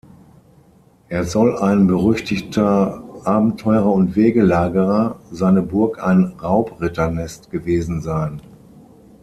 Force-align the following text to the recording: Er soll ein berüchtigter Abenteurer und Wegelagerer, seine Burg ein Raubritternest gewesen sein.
Er 1.09 1.25
soll 1.25 1.59
ein 1.59 1.85
berüchtigter 1.85 3.03
Abenteurer 3.23 3.93
und 3.93 4.15
Wegelagerer, 4.15 5.19
seine 5.29 5.61
Burg 5.61 6.01
ein 6.03 6.33
Raubritternest 6.41 7.51
gewesen 7.51 8.01
sein. 8.01 8.41